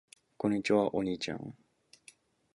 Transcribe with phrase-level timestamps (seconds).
[0.35, 0.95] こんにちは。
[0.95, 1.55] お兄ちゃん。